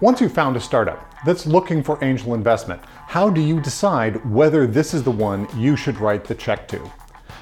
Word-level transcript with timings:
Once 0.00 0.20
you've 0.20 0.32
found 0.32 0.56
a 0.56 0.60
startup 0.60 1.12
that's 1.24 1.44
looking 1.44 1.82
for 1.82 1.98
angel 2.04 2.34
investment, 2.34 2.80
how 3.08 3.28
do 3.28 3.40
you 3.40 3.60
decide 3.60 4.24
whether 4.30 4.64
this 4.64 4.94
is 4.94 5.02
the 5.02 5.10
one 5.10 5.48
you 5.58 5.74
should 5.74 5.98
write 5.98 6.24
the 6.24 6.34
check 6.36 6.68
to? 6.68 6.80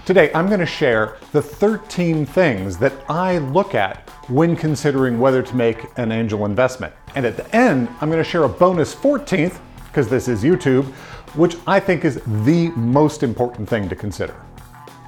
Today, 0.07 0.33
I'm 0.33 0.47
going 0.47 0.61
to 0.61 0.65
share 0.65 1.19
the 1.33 1.43
13 1.43 2.25
things 2.25 2.79
that 2.79 2.95
I 3.11 3.37
look 3.37 3.75
at 3.75 4.09
when 4.29 4.57
considering 4.57 5.21
whether 5.21 5.43
to 5.43 5.55
make 5.55 5.85
an 5.99 6.11
angel 6.11 6.47
investment. 6.47 6.95
And 7.15 7.27
at 7.27 7.37
the 7.37 7.55
end, 7.55 7.91
I'm 8.01 8.09
going 8.09 8.25
to 8.25 8.29
share 8.29 8.45
a 8.45 8.49
bonus 8.49 8.95
14th, 8.95 9.61
because 9.89 10.09
this 10.09 10.27
is 10.27 10.43
YouTube, 10.43 10.87
which 11.35 11.59
I 11.67 11.79
think 11.79 12.07
is 12.07 12.23
the 12.45 12.71
most 12.71 13.23
important 13.23 13.69
thing 13.69 13.87
to 13.91 13.95
consider. 13.95 14.35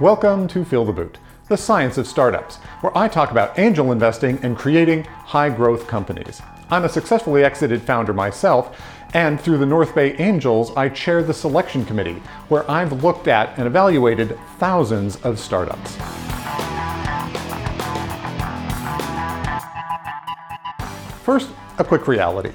Welcome 0.01 0.49
to 0.49 0.67
Feel 0.67 0.85
the 0.85 0.93
Boot, 0.93 1.17
the 1.49 1.57
science 1.57 1.97
of 1.97 2.07
startups, 2.07 2.57
where 2.83 2.97
I 2.97 3.09
talk 3.09 3.31
about 3.31 3.59
angel 3.59 3.91
investing 3.91 4.39
and 4.43 4.55
creating 4.55 5.05
high 5.05 5.49
growth 5.49 5.87
companies. 5.87 6.43
I'm 6.71 6.85
a 6.85 6.89
successfully 6.89 7.45
exited 7.45 7.81
founder 7.81 8.13
myself, 8.13 8.79
and 9.15 9.41
through 9.41 9.57
the 9.57 9.65
North 9.65 9.95
Bay 9.95 10.15
Angels, 10.19 10.71
I 10.77 10.91
chair 10.91 11.23
the 11.23 11.33
selection 11.33 11.83
committee, 11.87 12.21
where 12.49 12.71
I've 12.71 13.03
looked 13.03 13.27
at 13.27 13.57
and 13.59 13.67
evaluated 13.67 14.39
thousands 14.59 15.17
of 15.23 15.39
startups. 15.39 15.97
First, 21.25 21.49
a 21.79 21.85
quick 21.85 22.07
reality. 22.07 22.53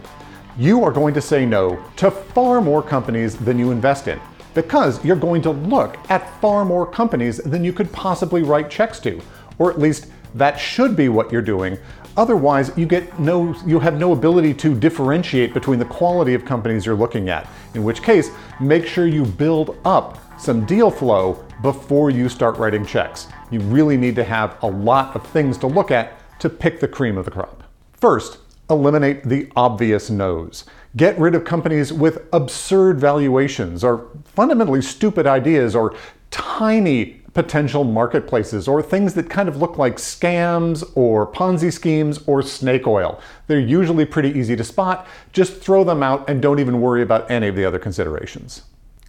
You 0.59 0.83
are 0.83 0.91
going 0.91 1.15
to 1.15 1.21
say 1.21 1.43
no 1.43 1.83
to 1.95 2.11
far 2.11 2.61
more 2.61 2.83
companies 2.83 3.35
than 3.35 3.57
you 3.57 3.71
invest 3.71 4.07
in 4.07 4.19
because 4.53 5.03
you're 5.03 5.15
going 5.15 5.41
to 5.41 5.49
look 5.49 5.97
at 6.11 6.39
far 6.39 6.63
more 6.63 6.85
companies 6.85 7.37
than 7.37 7.63
you 7.63 7.73
could 7.73 7.91
possibly 7.91 8.43
write 8.43 8.69
checks 8.69 8.99
to, 8.99 9.19
or 9.57 9.71
at 9.71 9.79
least 9.79 10.11
that 10.35 10.59
should 10.59 10.95
be 10.95 11.09
what 11.09 11.31
you're 11.31 11.41
doing 11.41 11.79
Otherwise, 12.15 12.71
you 12.77 12.85
get 12.85 13.19
no, 13.19 13.55
you 13.65 13.79
have 13.79 13.97
no 13.97 14.13
ability 14.13 14.53
to 14.53 14.75
differentiate 14.75 15.53
between 15.53 15.79
the 15.79 15.85
quality 15.85 16.33
of 16.33 16.45
companies 16.45 16.85
you're 16.85 16.95
looking 16.95 17.29
at. 17.29 17.47
In 17.73 17.83
which 17.83 18.03
case, 18.03 18.29
make 18.59 18.85
sure 18.85 19.07
you 19.07 19.25
build 19.25 19.77
up 19.83 20.19
some 20.39 20.65
deal 20.65 20.91
flow 20.91 21.43
before 21.61 22.09
you 22.09 22.29
start 22.29 22.57
writing 22.57 22.85
checks. 22.85 23.27
You 23.49 23.61
really 23.61 23.97
need 23.97 24.15
to 24.15 24.23
have 24.23 24.61
a 24.61 24.67
lot 24.67 25.15
of 25.15 25.25
things 25.27 25.57
to 25.59 25.67
look 25.67 25.89
at 25.89 26.13
to 26.39 26.49
pick 26.49 26.79
the 26.79 26.87
cream 26.87 27.17
of 27.17 27.25
the 27.25 27.31
crop. 27.31 27.63
First, 27.93 28.37
eliminate 28.69 29.23
the 29.23 29.51
obvious 29.55 30.09
no's. 30.09 30.65
Get 30.95 31.17
rid 31.17 31.33
of 31.33 31.45
companies 31.45 31.91
with 31.91 32.27
absurd 32.31 32.99
valuations 32.99 33.83
or 33.83 34.09
fundamentally 34.25 34.81
stupid 34.81 35.25
ideas 35.25 35.75
or 35.75 35.95
tiny 36.29 37.22
potential 37.33 37.83
marketplaces 37.83 38.67
or 38.67 38.81
things 38.81 39.15
that 39.15 39.29
kind 39.29 39.49
of 39.49 39.57
look 39.57 39.77
like 39.77 39.97
scams 39.97 40.89
or 40.95 41.25
Ponzi 41.25 41.73
schemes 41.73 42.19
or 42.27 42.41
snake 42.41 42.85
oil. 42.85 43.19
They're 43.47 43.59
usually 43.59 44.05
pretty 44.05 44.29
easy 44.37 44.55
to 44.55 44.63
spot. 44.63 45.07
Just 45.31 45.57
throw 45.57 45.83
them 45.83 46.03
out 46.03 46.29
and 46.29 46.41
don't 46.41 46.59
even 46.59 46.79
worry 46.81 47.01
about 47.01 47.29
any 47.31 47.47
of 47.47 47.55
the 47.55 47.65
other 47.65 47.79
considerations. 47.79 48.63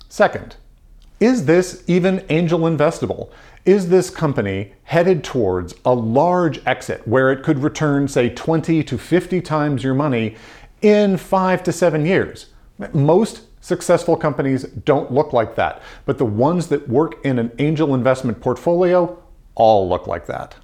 Second, 0.09 0.57
is 1.21 1.45
this 1.45 1.85
even 1.87 2.25
angel 2.29 2.61
investable? 2.61 3.31
Is 3.65 3.89
this 3.89 4.11
company 4.11 4.75
headed 4.85 5.25
towards 5.25 5.75
a 5.85 5.95
large 5.95 6.61
exit 6.67 7.07
where 7.07 7.33
it 7.33 7.43
could 7.43 7.61
return, 7.61 8.09
say, 8.09 8.29
20 8.29 8.83
to 8.85 8.99
50 8.99 9.41
times 9.41 9.83
your 9.83 9.95
money 9.95 10.37
in 10.83 11.17
five 11.17 11.63
to 11.63 11.73
seven 11.73 12.05
years? 12.05 12.47
Most 12.93 13.43
Successful 13.65 14.15
companies 14.15 14.65
don't 14.65 15.11
look 15.11 15.33
like 15.33 15.55
that, 15.55 15.81
but 16.05 16.19
the 16.19 16.27
ones 16.27 16.67
that 16.67 16.87
work 16.87 17.25
in 17.25 17.39
an 17.39 17.51
angel 17.59 17.95
investment 17.95 18.39
portfolio 18.43 19.19
all 19.55 19.89
look 19.89 20.07
like 20.07 20.27
that. 20.27 20.55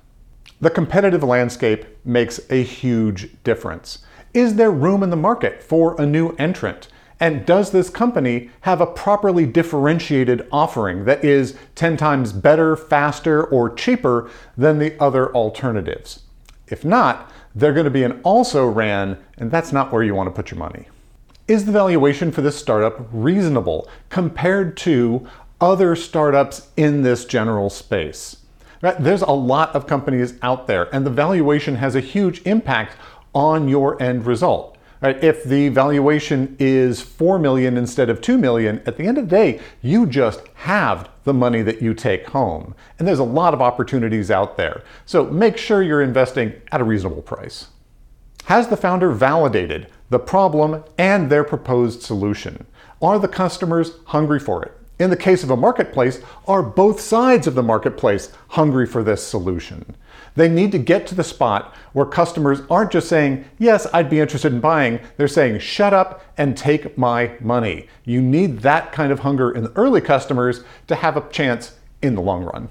The 0.61 0.69
competitive 0.69 1.23
landscape 1.23 1.87
makes 2.05 2.41
a 2.51 2.63
huge 2.63 3.43
difference. 3.43 4.01
Is 4.35 4.57
there 4.57 4.71
room 4.71 5.03
in 5.03 5.09
the 5.09 5.17
market 5.17 5.63
for 5.63 5.99
a 5.99 6.05
new 6.05 6.37
entrant? 6.37 6.89
And 7.19 7.47
does 7.47 7.71
this 7.71 7.89
company 7.89 8.51
have 8.61 8.83
a 8.83 8.87
properly 8.87 9.47
differentiated 9.47 10.47
offering 10.53 11.07
that 11.07 11.25
is 11.25 11.57
10 11.77 11.97
times 11.97 12.35
better, 12.35 12.77
faster, 12.77 13.43
or 13.43 13.73
cheaper 13.73 14.31
than 14.59 14.79
the 14.79 15.03
other 15.03 15.35
alternatives? 15.35 16.25
If 16.67 16.85
not, 16.85 17.33
they're 17.55 17.73
going 17.73 17.85
to 17.85 17.91
be 17.91 18.05
an 18.05 18.21
also 18.25 18.67
ran, 18.67 19.17
and 19.39 19.51
that's 19.51 19.73
not 19.73 19.91
where 19.91 20.03
you 20.03 20.15
want 20.15 20.27
to 20.27 20.35
put 20.35 20.51
your 20.51 20.59
money. 20.59 20.89
Is 21.51 21.65
the 21.65 21.73
valuation 21.73 22.31
for 22.31 22.43
this 22.43 22.57
startup 22.57 23.09
reasonable 23.11 23.89
compared 24.09 24.77
to 24.77 25.27
other 25.61 25.97
startups 25.97 26.69
in 26.77 27.03
this 27.03 27.25
general 27.25 27.69
space? 27.71 28.37
Right? 28.83 28.95
There's 29.03 29.23
a 29.23 29.33
lot 29.33 29.75
of 29.75 29.89
companies 29.89 30.35
out 30.43 30.69
there, 30.69 30.89
and 30.95 31.05
the 31.05 31.11
valuation 31.11 31.75
has 31.75 31.97
a 31.97 32.01
huge 32.01 32.41
impact 32.47 32.97
on 33.35 33.67
your 33.67 34.01
end 34.01 34.27
result. 34.27 34.79
Right? 35.01 35.25
If 35.25 35.43
the 35.43 35.71
valuation 35.71 36.55
is 36.61 37.01
4 37.01 37.41
million 37.41 37.77
instead 37.77 38.11
of 38.11 38.21
2 38.21 38.39
million, 38.39 38.81
at 38.87 38.97
the 38.97 39.09
end 39.09 39.19
of 39.19 39.29
the 39.29 39.37
day, 39.37 39.61
you 39.83 40.07
just 40.07 40.43
halved 40.55 41.09
the 41.25 41.35
money 41.35 41.63
that 41.63 41.83
you 41.83 41.95
take 41.95 42.29
home. 42.29 42.77
And 42.97 43.09
there's 43.09 43.19
a 43.19 43.25
lot 43.25 43.55
of 43.55 43.61
opportunities 43.61 44.31
out 44.31 44.57
there. 44.57 44.85
So 45.05 45.25
make 45.25 45.57
sure 45.57 45.83
you're 45.83 46.01
investing 46.01 46.53
at 46.71 46.81
a 46.81 46.85
reasonable 46.85 47.23
price. 47.23 47.67
Has 48.45 48.69
the 48.69 48.77
founder 48.77 49.11
validated 49.11 49.89
the 50.11 50.19
problem 50.19 50.85
and 50.99 51.31
their 51.31 51.45
proposed 51.45 52.03
solution? 52.03 52.67
Are 53.01 53.19
the 53.19 53.29
customers 53.29 53.93
hungry 54.07 54.39
for 54.39 54.63
it? 54.63 54.77
In 54.99 55.09
the 55.09 55.17
case 55.17 55.43
of 55.43 55.51
a 55.51 55.57
marketplace, 55.57 56.21
are 56.47 56.63
both 56.63 57.01
sides 57.01 57.47
of 57.47 57.55
the 57.55 57.63
marketplace 57.63 58.31
hungry 58.49 58.87
for 58.87 59.03
this 59.03 59.27
solution? 59.27 59.97
They 60.35 60.49
need 60.49 60.73
to 60.73 60.79
get 60.79 61.07
to 61.07 61.15
the 61.15 61.25
spot 61.25 61.75
where 61.95 62.05
customers 62.05 62.61
aren't 62.69 62.93
just 62.93 63.09
saying, 63.09 63.47
Yes, 63.59 63.87
I'd 63.95 64.11
be 64.11 64.21
interested 64.21 64.53
in 64.53 64.61
buying. 64.61 65.01
They're 65.17 65.27
saying, 65.27 65.61
Shut 65.61 65.95
up 65.95 66.23
and 66.37 66.55
take 66.57 66.99
my 66.99 67.33
money. 67.41 67.89
You 68.05 68.21
need 68.21 68.59
that 68.59 68.93
kind 68.93 69.11
of 69.11 69.21
hunger 69.21 69.51
in 69.51 69.65
the 69.65 69.73
early 69.75 70.03
customers 70.03 70.65
to 70.89 70.97
have 70.97 71.17
a 71.17 71.29
chance 71.31 71.79
in 72.03 72.15
the 72.15 72.23
long 72.23 72.45
run. 72.45 72.69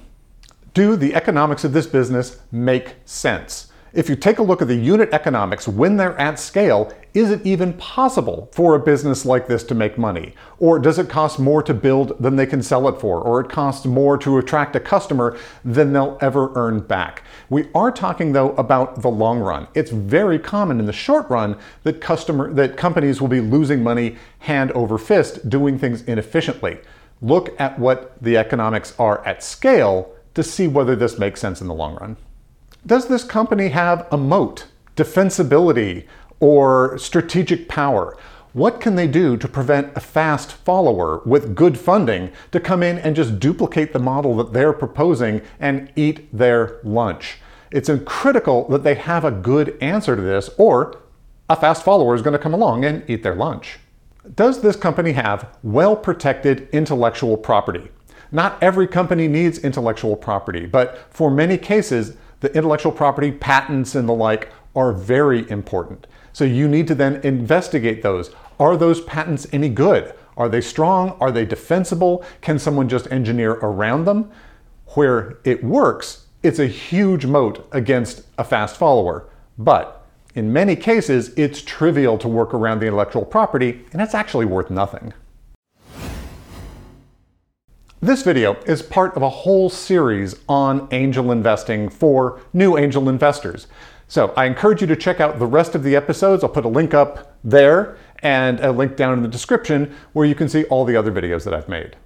Do 0.73 0.95
the 0.95 1.16
economics 1.16 1.63
of 1.63 1.73
this 1.73 1.88
business 1.88 2.39
make 2.51 2.95
sense? 3.05 3.69
If 3.91 4.07
you 4.07 4.16
take 4.16 4.38
a 4.38 4.44
look 4.44 4.61
at 4.61 4.67
the 4.67 4.75
unit 4.75 5.09
economics 5.13 5.67
when 5.67 5.97
they're 5.97 6.17
at 6.19 6.38
scale, 6.38 6.94
is 7.16 7.31
it 7.31 7.44
even 7.44 7.73
possible 7.73 8.47
for 8.51 8.75
a 8.75 8.79
business 8.79 9.25
like 9.25 9.47
this 9.47 9.63
to 9.63 9.73
make 9.73 9.97
money? 9.97 10.35
Or 10.59 10.77
does 10.77 11.00
it 11.00 11.09
cost 11.09 11.39
more 11.39 11.63
to 11.63 11.73
build 11.73 12.22
than 12.22 12.35
they 12.35 12.45
can 12.45 12.61
sell 12.61 12.88
it 12.88 12.99
for? 12.99 13.19
Or 13.19 13.41
it 13.41 13.49
costs 13.49 13.88
more 13.88 14.16
to 14.19 14.38
attract 14.38 14.75
a 14.75 14.79
customer 14.79 15.39
than 15.66 15.91
they'll 15.91 16.19
ever 16.22 16.51
earn 16.53 16.81
back? 16.81 17.23
We 17.49 17.67
are 17.73 17.91
talking 17.91 18.33
though 18.33 18.51
about 18.51 19.01
the 19.01 19.09
long 19.09 19.39
run. 19.39 19.67
It's 19.73 19.89
very 19.89 20.38
common 20.38 20.79
in 20.79 20.85
the 20.85 20.94
short 20.94 21.28
run 21.28 21.57
that 21.81 21.99
customer 21.99 22.53
that 22.53 22.78
companies 22.78 23.19
will 23.19 23.28
be 23.28 23.41
losing 23.41 23.81
money 23.81 24.17
hand 24.38 24.72
over 24.73 24.99
fist 24.99 25.49
doing 25.49 25.79
things 25.79 26.03
inefficiently. 26.03 26.78
Look 27.23 27.59
at 27.59 27.79
what 27.79 28.22
the 28.22 28.38
economics 28.38 28.94
are 28.99 29.25
at 29.25 29.41
scale 29.41 30.13
to 30.35 30.44
see 30.44 30.67
whether 30.67 30.95
this 30.95 31.17
makes 31.17 31.41
sense 31.41 31.59
in 31.59 31.67
the 31.67 31.73
long 31.73 31.95
run. 31.95 32.17
Does 32.85 33.07
this 33.07 33.25
company 33.25 33.69
have 33.69 34.07
a 34.09 34.17
moat, 34.17 34.66
defensibility, 34.95 36.07
or 36.40 36.97
strategic 36.97 37.67
power? 37.67 38.17
What 38.53 38.79
can 38.79 38.95
they 38.95 39.07
do 39.07 39.35
to 39.38 39.47
prevent 39.47 39.95
a 39.95 40.00
fast 40.00 40.53
follower 40.53 41.22
with 41.25 41.56
good 41.56 41.78
funding 41.78 42.31
to 42.51 42.59
come 42.59 42.81
in 42.81 42.97
and 42.97 43.16
just 43.16 43.40
duplicate 43.40 43.91
the 43.91 44.00
model 44.00 44.35
that 44.38 44.53
they're 44.53 44.73
proposing 44.73 45.41
and 45.59 45.91
eat 45.95 46.35
their 46.35 46.79
lunch? 46.84 47.40
It's 47.69 47.91
critical 48.06 48.67
that 48.69 48.84
they 48.84 48.96
have 48.96 49.25
a 49.25 49.31
good 49.31 49.78
answer 49.81 50.16
to 50.16 50.22
this, 50.22 50.50
or 50.57 50.97
a 51.50 51.56
fast 51.56 51.84
follower 51.84 52.16
is 52.16 52.22
going 52.22 52.34
to 52.34 52.40
come 52.40 52.53
along 52.53 52.85
and 52.85 53.07
eat 53.09 53.23
their 53.23 53.35
lunch. 53.35 53.79
Does 54.35 54.61
this 54.61 54.75
company 54.75 55.11
have 55.11 55.50
well 55.63 55.96
protected 55.96 56.69
intellectual 56.72 57.35
property? 57.35 57.90
Not 58.31 58.61
every 58.63 58.88
company 58.88 59.28
needs 59.28 59.59
intellectual 59.59 60.16
property, 60.16 60.66
but 60.66 61.07
for 61.09 61.29
many 61.29 61.57
cases, 61.57 62.16
the 62.39 62.55
intellectual 62.55 62.91
property, 62.91 63.31
patents, 63.31 63.96
and 63.96 64.08
the 64.08 64.14
like 64.14 64.49
are 64.75 64.93
very 64.93 65.49
important. 65.49 66.08
So 66.34 66.43
you 66.43 66.67
need 66.67 66.87
to 66.87 66.96
then 66.96 67.17
investigate 67.17 68.02
those. 68.02 68.31
Are 68.59 68.78
those 68.78 69.02
patents 69.02 69.47
any 69.52 69.69
good? 69.69 70.14
Are 70.37 70.49
they 70.49 70.61
strong? 70.61 71.17
Are 71.19 71.31
they 71.31 71.46
defensible? 71.46 72.23
Can 72.41 72.59
someone 72.59 72.87
just 72.87 73.11
engineer 73.11 73.53
around 73.53 74.05
them? 74.05 74.31
Where 74.96 75.40
it 75.43 75.64
works, 75.64 76.28
it's 76.43 76.59
a 76.59 76.67
huge 76.67 77.25
moat 77.25 77.67
against 77.72 78.23
a 78.37 78.43
fast 78.43 78.78
follower. 78.78 79.29
But 79.58 80.08
in 80.35 80.53
many 80.53 80.75
cases, 80.75 81.34
it's 81.35 81.61
trivial 81.61 82.17
to 82.19 82.28
work 82.28 82.53
around 82.53 82.79
the 82.79 82.87
intellectual 82.87 83.25
property, 83.25 83.85
and 83.91 84.02
it's 84.02 84.14
actually 84.14 84.46
worth 84.46 84.69
nothing. 84.69 85.14
This 88.01 88.23
video 88.23 88.53
is 88.61 88.81
part 88.81 89.17
of 89.17 89.23
a 89.23 89.29
whole 89.29 89.69
series 89.69 90.34
on 90.47 90.87
angel 90.91 91.34
investing 91.34 91.90
for 91.90 92.40
new 92.53 92.78
angel 92.78 93.09
investors. 93.09 93.67
So 94.07 94.34
I 94.37 94.46
encourage 94.46 94.79
you 94.79 94.87
to 94.87 94.96
check 94.96 95.19
out 95.19 95.37
the 95.37 95.46
rest 95.46 95.75
of 95.75 95.84
the 95.84 95.97
episodes. 95.97 96.41
I'll 96.41 96.49
put 96.49 96.63
a 96.63 96.69
link 96.69 96.93
up 96.93 97.35
there 97.43 97.97
and 98.19 98.61
a 98.61 98.72
link 98.72 98.96
down 98.96 99.17
in 99.17 99.22
the 99.22 99.28
description 99.28 99.93
where 100.13 100.25
you 100.25 100.34
can 100.34 100.47
see 100.47 100.63
all 100.66 100.85
the 100.85 100.96
other 100.96 101.11
videos 101.11 101.43
that 101.43 101.53
I've 101.53 101.67
made. 101.67 101.97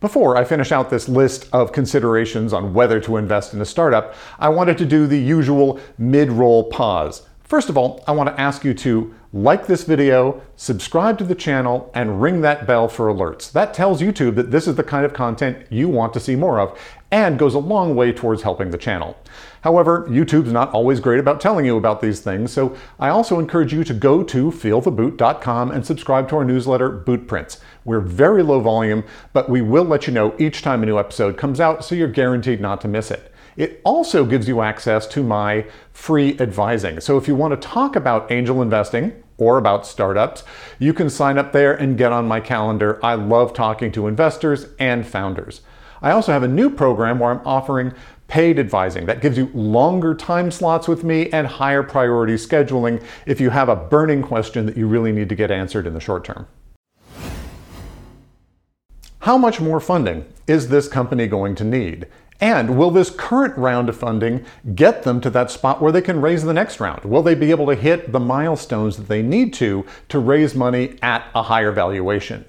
Before 0.00 0.36
I 0.36 0.42
finish 0.42 0.72
out 0.72 0.90
this 0.90 1.08
list 1.08 1.48
of 1.52 1.70
considerations 1.70 2.52
on 2.52 2.74
whether 2.74 2.98
to 2.98 3.16
invest 3.16 3.54
in 3.54 3.60
a 3.60 3.64
startup, 3.64 4.16
I 4.40 4.48
wanted 4.48 4.76
to 4.78 4.84
do 4.84 5.06
the 5.06 5.16
usual 5.16 5.78
mid-roll 5.96 6.64
pause. 6.64 7.22
First 7.44 7.68
of 7.68 7.78
all, 7.78 8.02
I 8.08 8.10
want 8.10 8.28
to 8.28 8.40
ask 8.40 8.64
you 8.64 8.74
to 8.74 9.14
like 9.42 9.66
this 9.66 9.84
video, 9.84 10.40
subscribe 10.56 11.18
to 11.18 11.24
the 11.24 11.34
channel, 11.34 11.90
and 11.94 12.22
ring 12.22 12.40
that 12.40 12.66
bell 12.66 12.88
for 12.88 13.08
alerts. 13.08 13.52
That 13.52 13.74
tells 13.74 14.00
YouTube 14.00 14.34
that 14.36 14.50
this 14.50 14.66
is 14.66 14.76
the 14.76 14.82
kind 14.82 15.04
of 15.04 15.12
content 15.12 15.66
you 15.68 15.90
want 15.90 16.14
to 16.14 16.20
see 16.20 16.36
more 16.36 16.58
of 16.58 16.78
and 17.10 17.38
goes 17.38 17.54
a 17.54 17.58
long 17.58 17.94
way 17.94 18.12
towards 18.12 18.42
helping 18.42 18.70
the 18.70 18.78
channel. 18.78 19.16
However, 19.60 20.06
YouTube's 20.08 20.52
not 20.52 20.72
always 20.72 21.00
great 21.00 21.20
about 21.20 21.40
telling 21.40 21.66
you 21.66 21.76
about 21.76 22.00
these 22.00 22.20
things, 22.20 22.50
so 22.50 22.74
I 22.98 23.10
also 23.10 23.38
encourage 23.38 23.74
you 23.74 23.84
to 23.84 23.92
go 23.92 24.22
to 24.22 24.50
feeltheboot.com 24.50 25.70
and 25.70 25.84
subscribe 25.84 26.28
to 26.30 26.36
our 26.36 26.44
newsletter, 26.44 26.90
Bootprints. 26.90 27.60
We're 27.84 28.00
very 28.00 28.42
low 28.42 28.60
volume, 28.60 29.04
but 29.34 29.50
we 29.50 29.60
will 29.60 29.84
let 29.84 30.06
you 30.06 30.14
know 30.14 30.34
each 30.38 30.62
time 30.62 30.82
a 30.82 30.86
new 30.86 30.98
episode 30.98 31.36
comes 31.36 31.60
out, 31.60 31.84
so 31.84 31.94
you're 31.94 32.08
guaranteed 32.08 32.60
not 32.60 32.80
to 32.80 32.88
miss 32.88 33.10
it. 33.10 33.32
It 33.56 33.80
also 33.84 34.24
gives 34.24 34.48
you 34.48 34.62
access 34.62 35.06
to 35.08 35.22
my 35.22 35.66
free 35.92 36.38
advising. 36.40 37.00
So 37.00 37.16
if 37.18 37.28
you 37.28 37.34
want 37.34 37.60
to 37.60 37.68
talk 37.68 37.96
about 37.96 38.30
angel 38.32 38.62
investing 38.62 39.22
or 39.38 39.58
about 39.58 39.86
startups, 39.86 40.44
you 40.78 40.92
can 40.92 41.10
sign 41.10 41.38
up 41.38 41.52
there 41.52 41.74
and 41.74 41.98
get 41.98 42.12
on 42.12 42.26
my 42.26 42.40
calendar. 42.40 42.98
I 43.04 43.14
love 43.14 43.52
talking 43.52 43.92
to 43.92 44.06
investors 44.06 44.66
and 44.78 45.06
founders. 45.06 45.60
I 46.02 46.10
also 46.10 46.32
have 46.32 46.42
a 46.42 46.48
new 46.48 46.70
program 46.70 47.18
where 47.18 47.30
I'm 47.30 47.46
offering 47.46 47.92
paid 48.28 48.58
advising. 48.58 49.06
That 49.06 49.20
gives 49.20 49.38
you 49.38 49.50
longer 49.54 50.14
time 50.14 50.50
slots 50.50 50.88
with 50.88 51.04
me 51.04 51.30
and 51.30 51.46
higher 51.46 51.82
priority 51.82 52.34
scheduling 52.34 53.02
if 53.24 53.40
you 53.40 53.50
have 53.50 53.68
a 53.68 53.76
burning 53.76 54.22
question 54.22 54.66
that 54.66 54.76
you 54.76 54.86
really 54.86 55.12
need 55.12 55.28
to 55.28 55.34
get 55.34 55.50
answered 55.50 55.86
in 55.86 55.94
the 55.94 56.00
short 56.00 56.24
term. 56.24 56.46
How 59.20 59.36
much 59.36 59.60
more 59.60 59.80
funding 59.80 60.24
is 60.46 60.68
this 60.68 60.86
company 60.86 61.26
going 61.26 61.56
to 61.56 61.64
need? 61.64 62.06
And 62.40 62.76
will 62.76 62.90
this 62.90 63.10
current 63.10 63.56
round 63.56 63.88
of 63.88 63.96
funding 63.96 64.44
get 64.74 65.04
them 65.04 65.20
to 65.22 65.30
that 65.30 65.50
spot 65.50 65.80
where 65.80 65.92
they 65.92 66.02
can 66.02 66.20
raise 66.20 66.42
the 66.42 66.52
next 66.52 66.80
round? 66.80 67.04
Will 67.04 67.22
they 67.22 67.34
be 67.34 67.50
able 67.50 67.66
to 67.66 67.74
hit 67.74 68.12
the 68.12 68.20
milestones 68.20 68.98
that 68.98 69.08
they 69.08 69.22
need 69.22 69.54
to 69.54 69.86
to 70.10 70.18
raise 70.18 70.54
money 70.54 70.98
at 71.00 71.26
a 71.34 71.42
higher 71.42 71.72
valuation? 71.72 72.44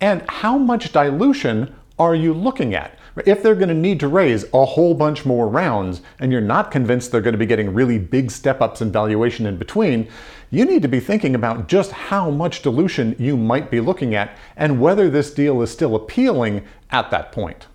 And 0.00 0.22
how 0.28 0.58
much 0.58 0.92
dilution 0.92 1.74
are 1.98 2.14
you 2.14 2.34
looking 2.34 2.74
at? 2.74 2.98
If 3.26 3.42
they're 3.42 3.54
going 3.54 3.68
to 3.68 3.74
need 3.74 4.00
to 4.00 4.08
raise 4.08 4.44
a 4.54 4.64
whole 4.64 4.94
bunch 4.94 5.26
more 5.26 5.48
rounds 5.48 6.00
and 6.20 6.30
you're 6.30 6.40
not 6.40 6.70
convinced 6.70 7.10
they're 7.10 7.20
going 7.20 7.32
to 7.32 7.38
be 7.38 7.46
getting 7.46 7.74
really 7.74 7.98
big 7.98 8.30
step 8.30 8.60
ups 8.60 8.80
in 8.80 8.92
valuation 8.92 9.46
in 9.46 9.56
between, 9.56 10.08
you 10.50 10.64
need 10.64 10.82
to 10.82 10.88
be 10.88 11.00
thinking 11.00 11.34
about 11.34 11.68
just 11.68 11.92
how 11.92 12.30
much 12.30 12.62
dilution 12.62 13.16
you 13.18 13.36
might 13.36 13.70
be 13.70 13.80
looking 13.80 14.14
at 14.14 14.36
and 14.56 14.80
whether 14.80 15.10
this 15.10 15.32
deal 15.32 15.60
is 15.62 15.70
still 15.70 15.96
appealing 15.96 16.64
at 16.90 17.10
that 17.10 17.32
point. 17.32 17.66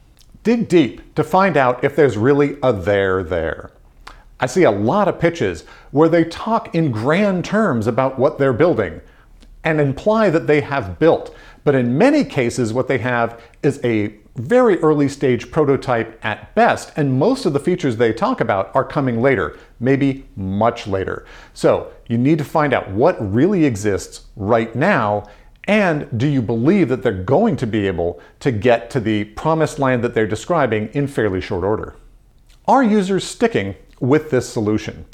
Dig 0.46 0.68
deep 0.68 1.16
to 1.16 1.24
find 1.24 1.58
out 1.58 1.84
if 1.84 1.96
there's 1.96 2.18
really 2.18 2.58
a 2.62 2.72
there 2.72 3.24
there. 3.24 3.72
I 4.40 4.46
see 4.46 4.62
a 4.62 4.70
lot 4.70 5.08
of 5.08 5.20
pitches 5.20 5.64
where 5.90 6.08
they 6.08 6.24
talk 6.24 6.76
in 6.76 6.92
grand 6.92 7.44
terms 7.44 7.88
about 7.88 8.20
what 8.20 8.38
they're 8.38 8.54
building 8.54 9.02
and 9.64 9.82
imply 9.82 10.30
that 10.30 10.46
they 10.46 10.62
have 10.62 11.00
built. 11.00 11.36
But 11.64 11.74
in 11.74 11.98
many 11.98 12.24
cases, 12.24 12.74
what 12.74 12.88
they 12.88 13.00
have 13.00 13.42
is 13.64 13.84
a 13.84 14.18
very 14.36 14.78
early 14.82 15.10
stage 15.10 15.50
prototype 15.50 16.24
at 16.24 16.54
best, 16.54 16.92
and 16.96 17.18
most 17.18 17.48
of 17.48 17.54
the 17.54 17.60
features 17.60 17.98
they 17.98 18.14
talk 18.14 18.40
about 18.40 18.70
are 18.76 18.86
coming 18.86 19.24
later, 19.24 19.58
maybe 19.80 20.28
much 20.36 20.86
later. 20.86 21.26
So 21.56 21.92
you 22.08 22.20
need 22.20 22.38
to 22.38 22.44
find 22.44 22.72
out 22.72 22.92
what 22.92 23.34
really 23.34 23.66
exists 23.66 24.28
right 24.36 24.76
now 24.76 25.26
and 25.68 26.08
do 26.18 26.28
you 26.28 26.42
believe 26.42 26.90
that 26.90 27.02
they're 27.02 27.12
going 27.12 27.56
to 27.58 27.68
be 27.68 27.88
able 27.88 28.20
to 28.40 28.52
get 28.52 28.90
to 28.92 29.00
the 29.00 29.26
promised 29.26 29.80
land 29.80 30.04
that 30.04 30.14
they're 30.14 30.28
describing 30.28 30.90
in 30.94 31.08
fairly 31.08 31.42
short 31.42 31.64
order? 31.64 31.96
Are 32.68 32.84
users 32.84 33.24
sticking 33.24 33.76
with 34.00 34.32
this 34.32 34.48
solution? 34.48 35.06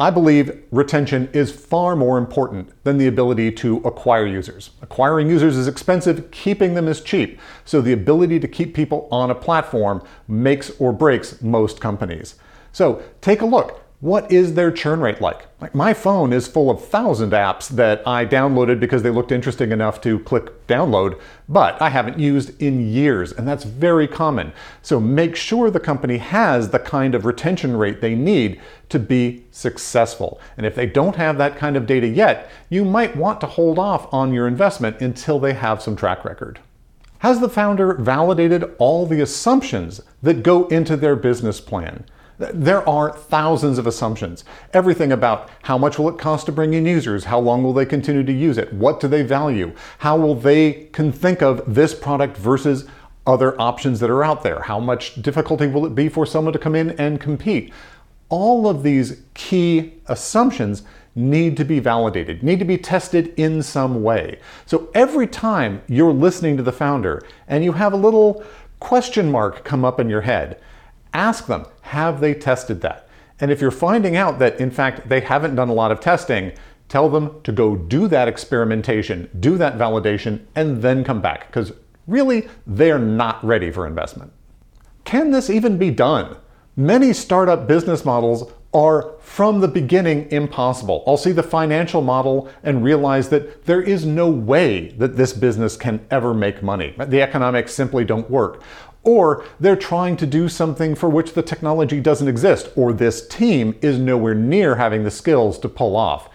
I 0.00 0.08
believe 0.10 0.62
retention 0.70 1.28
is 1.34 1.52
far 1.52 1.94
more 1.94 2.16
important 2.16 2.72
than 2.84 2.96
the 2.96 3.06
ability 3.06 3.52
to 3.52 3.76
acquire 3.78 4.26
users. 4.26 4.70
Acquiring 4.80 5.28
users 5.28 5.58
is 5.58 5.68
expensive, 5.68 6.30
keeping 6.30 6.72
them 6.72 6.88
is 6.88 7.02
cheap. 7.02 7.38
So 7.66 7.82
the 7.82 7.92
ability 7.92 8.40
to 8.40 8.48
keep 8.48 8.74
people 8.74 9.08
on 9.12 9.30
a 9.30 9.34
platform 9.34 10.02
makes 10.26 10.70
or 10.80 10.94
breaks 10.94 11.42
most 11.42 11.82
companies. 11.82 12.36
So 12.72 13.02
take 13.20 13.42
a 13.42 13.46
look 13.46 13.82
what 14.00 14.32
is 14.32 14.54
their 14.54 14.72
churn 14.72 15.00
rate 15.00 15.20
like? 15.20 15.46
Like 15.60 15.74
my 15.74 15.92
phone 15.92 16.32
is 16.32 16.48
full 16.48 16.70
of 16.70 16.82
thousand 16.82 17.32
apps 17.32 17.68
that 17.68 18.02
I 18.08 18.24
downloaded 18.24 18.80
because 18.80 19.02
they 19.02 19.10
looked 19.10 19.30
interesting 19.30 19.72
enough 19.72 20.00
to 20.00 20.20
click 20.20 20.66
download, 20.66 21.20
but 21.50 21.80
I 21.82 21.90
haven't 21.90 22.18
used 22.18 22.60
in 22.62 22.88
years, 22.88 23.30
and 23.30 23.46
that's 23.46 23.64
very 23.64 24.08
common. 24.08 24.54
So 24.80 25.00
make 25.00 25.36
sure 25.36 25.70
the 25.70 25.80
company 25.80 26.16
has 26.16 26.70
the 26.70 26.78
kind 26.78 27.14
of 27.14 27.26
retention 27.26 27.76
rate 27.76 28.00
they 28.00 28.14
need 28.14 28.58
to 28.88 28.98
be 28.98 29.44
successful. 29.50 30.40
And 30.56 30.64
if 30.64 30.74
they 30.74 30.86
don't 30.86 31.16
have 31.16 31.36
that 31.36 31.58
kind 31.58 31.76
of 31.76 31.86
data 31.86 32.08
yet, 32.08 32.50
you 32.70 32.86
might 32.86 33.16
want 33.16 33.38
to 33.42 33.46
hold 33.46 33.78
off 33.78 34.12
on 34.14 34.32
your 34.32 34.48
investment 34.48 35.02
until 35.02 35.38
they 35.38 35.52
have 35.52 35.82
some 35.82 35.94
track 35.94 36.24
record. 36.24 36.58
Has 37.18 37.40
the 37.40 37.50
founder 37.50 37.92
validated 37.92 38.64
all 38.78 39.04
the 39.04 39.20
assumptions 39.20 40.00
that 40.22 40.42
go 40.42 40.66
into 40.68 40.96
their 40.96 41.16
business 41.16 41.60
plan? 41.60 42.06
There 42.40 42.88
are 42.88 43.12
thousands 43.12 43.76
of 43.76 43.86
assumptions. 43.86 44.44
Everything 44.72 45.12
about 45.12 45.50
how 45.64 45.76
much 45.76 45.98
will 45.98 46.08
it 46.08 46.16
cost 46.16 46.46
to 46.46 46.52
bring 46.52 46.72
in 46.72 46.86
users? 46.86 47.24
How 47.24 47.38
long 47.38 47.62
will 47.62 47.74
they 47.74 47.84
continue 47.84 48.22
to 48.22 48.32
use 48.32 48.56
it? 48.56 48.72
What 48.72 48.98
do 48.98 49.08
they 49.08 49.22
value? 49.22 49.74
How 49.98 50.16
will 50.16 50.34
they 50.34 50.88
can 50.92 51.12
think 51.12 51.42
of 51.42 51.74
this 51.74 51.94
product 51.94 52.38
versus 52.38 52.86
other 53.26 53.60
options 53.60 54.00
that 54.00 54.08
are 54.08 54.24
out 54.24 54.42
there? 54.42 54.62
How 54.62 54.80
much 54.80 55.20
difficulty 55.20 55.66
will 55.66 55.84
it 55.84 55.94
be 55.94 56.08
for 56.08 56.24
someone 56.24 56.54
to 56.54 56.58
come 56.58 56.74
in 56.74 56.92
and 56.92 57.20
compete? 57.20 57.74
All 58.30 58.66
of 58.66 58.82
these 58.82 59.20
key 59.34 59.92
assumptions 60.06 60.82
need 61.14 61.58
to 61.58 61.64
be 61.66 61.78
validated, 61.78 62.42
need 62.42 62.58
to 62.60 62.64
be 62.64 62.78
tested 62.78 63.34
in 63.36 63.62
some 63.62 64.02
way. 64.02 64.38
So 64.64 64.88
every 64.94 65.26
time 65.26 65.82
you're 65.88 66.14
listening 66.14 66.56
to 66.56 66.62
the 66.62 66.72
founder 66.72 67.22
and 67.48 67.64
you 67.64 67.72
have 67.72 67.92
a 67.92 67.98
little 67.98 68.42
question 68.78 69.30
mark 69.30 69.62
come 69.62 69.84
up 69.84 70.00
in 70.00 70.08
your 70.08 70.22
head, 70.22 70.58
ask 71.12 71.46
them, 71.46 71.66
have 71.82 72.20
they 72.20 72.34
tested 72.34 72.80
that? 72.82 73.08
And 73.40 73.50
if 73.50 73.60
you're 73.60 73.70
finding 73.70 74.16
out 74.16 74.38
that, 74.38 74.60
in 74.60 74.70
fact, 74.70 75.08
they 75.08 75.20
haven't 75.20 75.56
done 75.56 75.68
a 75.68 75.74
lot 75.74 75.90
of 75.90 76.00
testing, 76.00 76.52
tell 76.88 77.08
them 77.08 77.40
to 77.42 77.52
go 77.52 77.76
do 77.76 78.06
that 78.08 78.28
experimentation, 78.28 79.30
do 79.40 79.56
that 79.56 79.78
validation, 79.78 80.44
and 80.54 80.82
then 80.82 81.04
come 81.04 81.20
back, 81.22 81.46
because 81.46 81.72
really, 82.06 82.48
they're 82.66 82.98
not 82.98 83.42
ready 83.44 83.70
for 83.70 83.86
investment. 83.86 84.32
Can 85.04 85.30
this 85.30 85.48
even 85.48 85.78
be 85.78 85.90
done? 85.90 86.36
Many 86.76 87.12
startup 87.12 87.66
business 87.66 88.04
models 88.04 88.52
are 88.72 89.14
from 89.20 89.60
the 89.60 89.68
beginning 89.68 90.30
impossible. 90.30 91.02
I'll 91.06 91.16
see 91.16 91.32
the 91.32 91.42
financial 91.42 92.02
model 92.02 92.48
and 92.62 92.84
realize 92.84 93.28
that 93.30 93.64
there 93.64 93.82
is 93.82 94.06
no 94.06 94.30
way 94.30 94.88
that 94.92 95.16
this 95.16 95.32
business 95.32 95.76
can 95.76 96.06
ever 96.10 96.32
make 96.32 96.62
money. 96.62 96.94
The 96.96 97.22
economics 97.22 97.74
simply 97.74 98.04
don't 98.04 98.30
work 98.30 98.62
or 99.02 99.44
they're 99.58 99.76
trying 99.76 100.16
to 100.18 100.26
do 100.26 100.48
something 100.48 100.94
for 100.94 101.08
which 101.08 101.32
the 101.32 101.42
technology 101.42 102.00
doesn't 102.00 102.28
exist, 102.28 102.70
or 102.76 102.92
this 102.92 103.26
team 103.26 103.76
is 103.80 103.98
nowhere 103.98 104.34
near 104.34 104.76
having 104.76 105.04
the 105.04 105.10
skills 105.10 105.58
to 105.58 105.68
pull 105.68 105.96
off. 105.96 106.28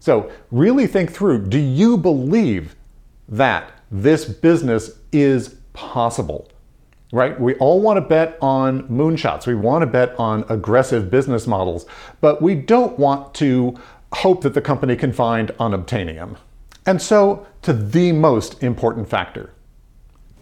So, 0.00 0.30
really 0.50 0.86
think 0.86 1.12
through 1.12 1.46
do 1.46 1.58
you 1.58 1.96
believe 1.96 2.74
that 3.28 3.72
this 3.90 4.24
business 4.24 4.98
is 5.12 5.56
possible? 5.72 6.48
Right? 7.12 7.38
We 7.40 7.54
all 7.56 7.80
want 7.80 7.96
to 7.96 8.02
bet 8.02 8.38
on 8.40 8.86
moonshots. 8.88 9.46
We 9.46 9.56
want 9.56 9.82
to 9.82 9.86
bet 9.86 10.18
on 10.18 10.44
aggressive 10.48 11.10
business 11.10 11.46
models, 11.46 11.84
but 12.20 12.40
we 12.40 12.54
don't 12.54 12.98
want 12.98 13.34
to 13.34 13.78
hope 14.12 14.42
that 14.42 14.54
the 14.54 14.60
company 14.60 14.94
can 14.94 15.12
find 15.12 15.48
unobtainium. 15.58 16.36
And 16.86 17.00
so, 17.02 17.46
to 17.62 17.72
the 17.72 18.12
most 18.12 18.62
important 18.62 19.08
factor 19.08 19.50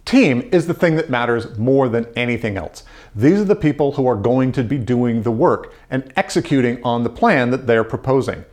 Team 0.08 0.48
is 0.52 0.66
the 0.66 0.72
thing 0.72 0.96
that 0.96 1.10
matters 1.10 1.58
more 1.58 1.86
than 1.86 2.06
anything 2.16 2.56
else. 2.56 2.82
These 3.14 3.40
are 3.40 3.44
the 3.44 3.54
people 3.54 3.92
who 3.92 4.06
are 4.06 4.16
going 4.16 4.52
to 4.52 4.64
be 4.64 4.78
doing 4.78 5.20
the 5.20 5.30
work 5.30 5.74
and 5.90 6.10
executing 6.16 6.82
on 6.82 7.02
the 7.02 7.10
plan 7.10 7.50
that 7.50 7.66
they're 7.66 7.84
proposing. 7.84 8.46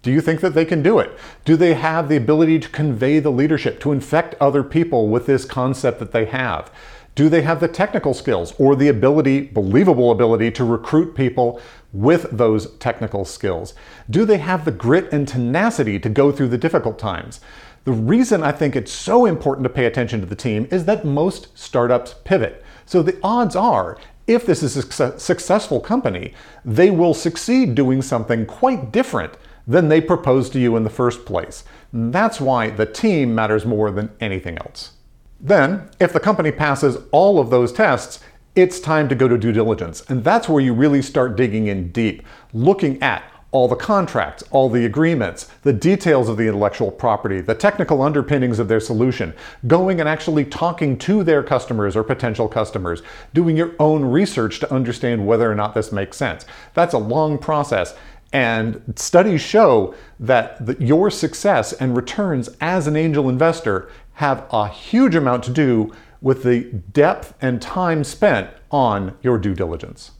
Do 0.00 0.10
you 0.10 0.22
think 0.22 0.40
that 0.40 0.54
they 0.54 0.64
can 0.64 0.82
do 0.82 0.98
it? 0.98 1.10
Do 1.44 1.56
they 1.56 1.74
have 1.74 2.08
the 2.08 2.16
ability 2.16 2.58
to 2.60 2.70
convey 2.70 3.18
the 3.18 3.28
leadership, 3.28 3.80
to 3.80 3.92
infect 3.92 4.34
other 4.40 4.62
people 4.64 5.08
with 5.08 5.26
this 5.26 5.44
concept 5.44 5.98
that 5.98 6.12
they 6.12 6.24
have? 6.24 6.72
Do 7.14 7.28
they 7.28 7.42
have 7.42 7.60
the 7.60 7.68
technical 7.68 8.14
skills 8.14 8.54
or 8.58 8.74
the 8.74 8.88
ability, 8.88 9.42
believable 9.42 10.10
ability, 10.10 10.52
to 10.52 10.64
recruit 10.64 11.14
people 11.14 11.60
with 11.92 12.30
those 12.30 12.74
technical 12.76 13.26
skills? 13.26 13.74
Do 14.08 14.24
they 14.24 14.38
have 14.38 14.64
the 14.64 14.70
grit 14.70 15.12
and 15.12 15.28
tenacity 15.28 15.98
to 15.98 16.08
go 16.08 16.32
through 16.32 16.48
the 16.48 16.56
difficult 16.56 16.98
times? 16.98 17.40
The 17.84 17.92
reason 17.92 18.42
I 18.42 18.52
think 18.52 18.76
it's 18.76 18.92
so 18.92 19.26
important 19.26 19.64
to 19.64 19.68
pay 19.68 19.86
attention 19.86 20.20
to 20.20 20.26
the 20.26 20.36
team 20.36 20.68
is 20.70 20.84
that 20.84 21.04
most 21.04 21.56
startups 21.58 22.14
pivot. 22.24 22.64
So 22.86 23.02
the 23.02 23.18
odds 23.22 23.56
are, 23.56 23.98
if 24.28 24.46
this 24.46 24.62
is 24.62 24.76
a 24.76 25.18
successful 25.18 25.80
company, 25.80 26.32
they 26.64 26.92
will 26.92 27.14
succeed 27.14 27.74
doing 27.74 28.00
something 28.00 28.46
quite 28.46 28.92
different 28.92 29.34
than 29.66 29.88
they 29.88 30.00
proposed 30.00 30.52
to 30.52 30.60
you 30.60 30.76
in 30.76 30.84
the 30.84 30.90
first 30.90 31.24
place. 31.24 31.64
That's 31.92 32.40
why 32.40 32.70
the 32.70 32.86
team 32.86 33.34
matters 33.34 33.66
more 33.66 33.90
than 33.90 34.10
anything 34.20 34.58
else. 34.58 34.92
Then, 35.40 35.90
if 35.98 36.12
the 36.12 36.20
company 36.20 36.52
passes 36.52 36.98
all 37.10 37.40
of 37.40 37.50
those 37.50 37.72
tests, 37.72 38.20
it's 38.54 38.78
time 38.78 39.08
to 39.08 39.14
go 39.16 39.26
to 39.26 39.38
due 39.38 39.50
diligence. 39.50 40.02
And 40.08 40.22
that's 40.22 40.48
where 40.48 40.62
you 40.62 40.72
really 40.72 41.02
start 41.02 41.36
digging 41.36 41.66
in 41.66 41.90
deep, 41.90 42.22
looking 42.52 43.02
at 43.02 43.24
all 43.52 43.68
the 43.68 43.76
contracts, 43.76 44.42
all 44.50 44.70
the 44.70 44.86
agreements, 44.86 45.48
the 45.62 45.72
details 45.72 46.28
of 46.28 46.38
the 46.38 46.48
intellectual 46.48 46.90
property, 46.90 47.40
the 47.42 47.54
technical 47.54 48.00
underpinnings 48.00 48.58
of 48.58 48.66
their 48.66 48.80
solution, 48.80 49.34
going 49.66 50.00
and 50.00 50.08
actually 50.08 50.44
talking 50.44 50.96
to 50.98 51.22
their 51.22 51.42
customers 51.42 51.94
or 51.94 52.02
potential 52.02 52.48
customers, 52.48 53.02
doing 53.34 53.56
your 53.56 53.74
own 53.78 54.04
research 54.04 54.58
to 54.58 54.72
understand 54.72 55.26
whether 55.26 55.50
or 55.50 55.54
not 55.54 55.74
this 55.74 55.92
makes 55.92 56.16
sense. 56.16 56.46
That's 56.72 56.94
a 56.94 56.98
long 56.98 57.38
process. 57.38 57.94
And 58.32 58.94
studies 58.96 59.42
show 59.42 59.94
that 60.18 60.64
the, 60.64 60.82
your 60.82 61.10
success 61.10 61.74
and 61.74 61.94
returns 61.94 62.48
as 62.62 62.86
an 62.86 62.96
angel 62.96 63.28
investor 63.28 63.90
have 64.14 64.46
a 64.50 64.66
huge 64.68 65.14
amount 65.14 65.44
to 65.44 65.50
do 65.50 65.92
with 66.22 66.42
the 66.42 66.62
depth 66.92 67.34
and 67.42 67.60
time 67.60 68.02
spent 68.02 68.48
on 68.70 69.18
your 69.22 69.36
due 69.36 69.54
diligence. 69.54 70.12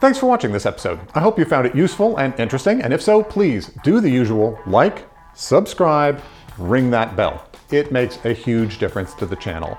Thanks 0.00 0.18
for 0.18 0.26
watching 0.26 0.52
this 0.52 0.66
episode. 0.66 1.00
I 1.14 1.20
hope 1.20 1.38
you 1.38 1.44
found 1.44 1.66
it 1.66 1.74
useful 1.74 2.16
and 2.18 2.38
interesting, 2.38 2.82
and 2.82 2.92
if 2.92 3.00
so, 3.00 3.22
please 3.22 3.70
do 3.82 4.00
the 4.00 4.10
usual 4.10 4.58
like, 4.66 5.08
subscribe, 5.34 6.20
ring 6.58 6.90
that 6.90 7.16
bell. 7.16 7.48
It 7.70 7.90
makes 7.90 8.22
a 8.24 8.32
huge 8.32 8.78
difference 8.78 9.14
to 9.14 9.26
the 9.26 9.36
channel. 9.36 9.78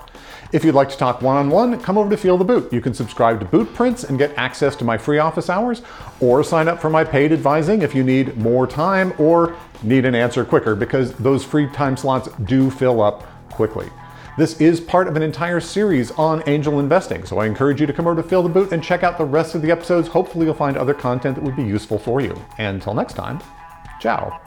If 0.52 0.64
you'd 0.64 0.74
like 0.74 0.88
to 0.88 0.96
talk 0.96 1.22
one-on-one, 1.22 1.80
come 1.80 1.96
over 1.96 2.10
to 2.10 2.16
Feel 2.16 2.38
the 2.38 2.44
Boot. 2.44 2.72
You 2.72 2.80
can 2.80 2.92
subscribe 2.92 3.38
to 3.40 3.46
Boot 3.46 3.72
Prints 3.74 4.04
and 4.04 4.18
get 4.18 4.36
access 4.36 4.74
to 4.76 4.84
my 4.84 4.98
free 4.98 5.18
office 5.18 5.48
hours, 5.48 5.82
or 6.20 6.42
sign 6.42 6.66
up 6.66 6.80
for 6.80 6.90
my 6.90 7.04
paid 7.04 7.30
advising 7.30 7.82
if 7.82 7.94
you 7.94 8.02
need 8.02 8.36
more 8.36 8.66
time 8.66 9.12
or 9.18 9.54
need 9.82 10.04
an 10.04 10.14
answer 10.14 10.44
quicker, 10.44 10.74
because 10.74 11.12
those 11.14 11.44
free 11.44 11.68
time 11.68 11.96
slots 11.96 12.28
do 12.44 12.70
fill 12.70 13.00
up 13.00 13.22
quickly. 13.50 13.88
This 14.36 14.60
is 14.60 14.82
part 14.82 15.08
of 15.08 15.16
an 15.16 15.22
entire 15.22 15.60
series 15.60 16.10
on 16.10 16.42
angel 16.46 16.78
investing, 16.78 17.24
so 17.24 17.38
I 17.38 17.46
encourage 17.46 17.80
you 17.80 17.86
to 17.86 17.92
come 17.94 18.06
over 18.06 18.20
to 18.20 18.28
Feel 18.28 18.42
the 18.42 18.50
Boot 18.50 18.70
and 18.70 18.84
check 18.84 19.02
out 19.02 19.16
the 19.16 19.24
rest 19.24 19.54
of 19.54 19.62
the 19.62 19.70
episodes. 19.70 20.08
Hopefully 20.08 20.44
you'll 20.44 20.54
find 20.54 20.76
other 20.76 20.92
content 20.92 21.36
that 21.36 21.42
would 21.42 21.56
be 21.56 21.64
useful 21.64 21.98
for 21.98 22.20
you. 22.20 22.38
And 22.58 22.74
until 22.74 22.92
next 22.92 23.14
time, 23.14 23.40
ciao. 23.98 24.38